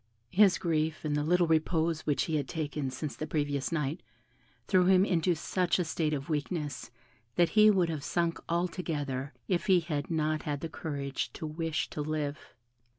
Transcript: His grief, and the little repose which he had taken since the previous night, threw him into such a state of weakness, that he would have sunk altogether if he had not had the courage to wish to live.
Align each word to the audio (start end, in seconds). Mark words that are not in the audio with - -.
His 0.31 0.57
grief, 0.57 1.05
and 1.05 1.15
the 1.15 1.23
little 1.23 1.45
repose 1.45 2.07
which 2.07 2.23
he 2.23 2.35
had 2.37 2.47
taken 2.47 2.89
since 2.89 3.15
the 3.15 3.27
previous 3.27 3.71
night, 3.71 4.01
threw 4.67 4.87
him 4.87 5.05
into 5.05 5.35
such 5.35 5.77
a 5.77 5.83
state 5.85 6.11
of 6.11 6.27
weakness, 6.27 6.89
that 7.35 7.49
he 7.49 7.69
would 7.69 7.89
have 7.89 8.03
sunk 8.03 8.39
altogether 8.49 9.31
if 9.47 9.67
he 9.67 9.79
had 9.79 10.09
not 10.09 10.41
had 10.41 10.61
the 10.61 10.69
courage 10.69 11.31
to 11.33 11.45
wish 11.45 11.87
to 11.91 12.01
live. 12.01 12.39